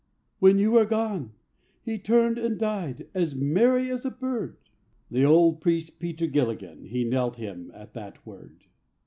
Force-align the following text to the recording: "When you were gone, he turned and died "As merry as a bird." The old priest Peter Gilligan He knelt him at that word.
"When 0.39 0.57
you 0.57 0.71
were 0.71 0.85
gone, 0.85 1.33
he 1.83 1.99
turned 1.99 2.39
and 2.39 2.57
died 2.57 3.05
"As 3.13 3.35
merry 3.35 3.91
as 3.91 4.03
a 4.03 4.09
bird." 4.09 4.57
The 5.11 5.23
old 5.25 5.61
priest 5.61 5.99
Peter 5.99 6.25
Gilligan 6.25 6.85
He 6.85 7.03
knelt 7.03 7.35
him 7.35 7.69
at 7.75 7.93
that 7.93 8.25
word. 8.25 8.63